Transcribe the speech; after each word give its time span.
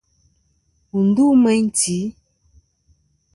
Wù 0.91 0.99
ndu 1.07 1.25
meyn 1.43 1.65
tì. 1.77 1.97